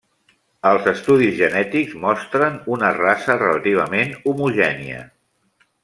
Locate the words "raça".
2.97-3.39